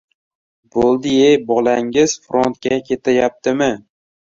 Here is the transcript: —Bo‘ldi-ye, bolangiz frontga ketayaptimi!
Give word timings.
—Bo‘ldi-ye, 0.75 1.27
bolangiz 1.51 2.17
frontga 2.25 2.83
ketayaptimi! 2.91 3.71